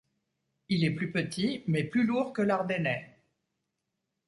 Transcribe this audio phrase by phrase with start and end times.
[0.69, 3.19] Il est plus petit, mais plus lourd que l'Ardennais.